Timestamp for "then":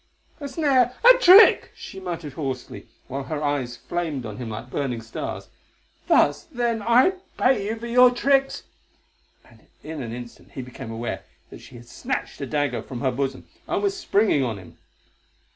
6.45-6.81